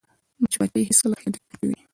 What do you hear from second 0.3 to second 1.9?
مچمچۍ هیڅکله خیانت نه کوي